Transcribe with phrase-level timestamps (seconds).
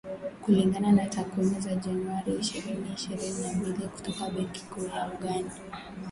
[0.41, 5.55] Kulingana na takwimu za Januari ishirini ishirini na mbili kutoka Benki Kuu ya Uganda